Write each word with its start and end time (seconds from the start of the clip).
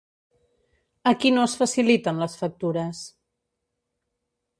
A 1.11 1.11
qui 1.23 1.31
no 1.35 1.43
es 1.49 1.53
faciliten 1.59 2.21
les 2.21 2.39
factures? 2.39 3.03